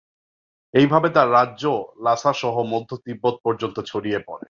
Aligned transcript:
এইভাবে 0.73 1.07
তাঁর 1.09 1.27
রাজ্য 1.33 1.63
লাসা 2.03 2.31
সহ 2.33 2.55
মধ্য 2.73 2.89
তিব্বত 3.05 3.35
পর্যন্ত 3.43 3.77
ছড়িয়ে 3.81 4.19
পড়ে। 4.19 4.39